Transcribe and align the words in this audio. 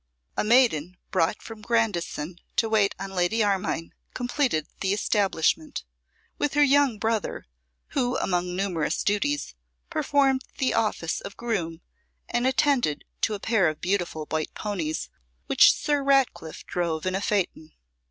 A 0.35 0.43
maiden 0.43 0.97
brought 1.11 1.43
from 1.43 1.61
Grandison 1.61 2.39
to 2.55 2.67
wait 2.67 2.95
on 2.99 3.11
Lady 3.11 3.43
Armine 3.43 3.93
completed 4.15 4.65
the 4.79 4.93
establishment, 4.93 5.83
with 6.39 6.55
her 6.55 6.63
young 6.63 6.97
brother, 6.97 7.45
who, 7.89 8.17
among 8.17 8.55
numerous 8.55 9.03
duties, 9.03 9.53
performed 9.91 10.41
the 10.57 10.73
office 10.73 11.21
of 11.21 11.37
groom, 11.37 11.81
and 12.27 12.47
attended 12.47 13.03
to 13.21 13.35
a 13.35 13.39
pair 13.39 13.69
of 13.69 13.79
beautiful 13.79 14.25
white 14.31 14.55
ponies 14.55 15.07
which 15.45 15.71
Sir 15.71 16.01
Ratcliffe 16.03 16.65
drove 16.65 17.05
in 17.05 17.13
a 17.13 17.21
phaeton. 17.21 17.73